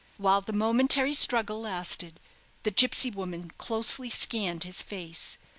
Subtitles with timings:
[0.17, 2.19] While the momentary struggle lasted,
[2.63, 5.37] the gipsy woman closely scanned his face.